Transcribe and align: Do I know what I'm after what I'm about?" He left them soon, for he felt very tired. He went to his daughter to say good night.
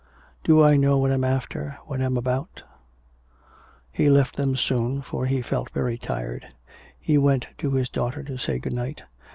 Do 0.43 0.63
I 0.63 0.77
know 0.77 0.97
what 0.97 1.11
I'm 1.11 1.23
after 1.23 1.77
what 1.85 2.01
I'm 2.01 2.17
about?" 2.17 2.63
He 3.91 4.09
left 4.09 4.35
them 4.35 4.55
soon, 4.55 5.03
for 5.03 5.27
he 5.27 5.43
felt 5.43 5.69
very 5.69 5.99
tired. 5.99 6.55
He 6.99 7.19
went 7.19 7.49
to 7.59 7.69
his 7.73 7.87
daughter 7.87 8.23
to 8.23 8.37
say 8.39 8.57
good 8.57 8.73
night. 8.73 9.03